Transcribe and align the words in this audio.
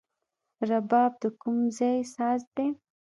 رباب 0.69 1.11
د 1.21 1.23
کوم 1.41 1.57
ځای 1.77 1.97
ساز 2.15 2.41
دی؟ 2.55 2.67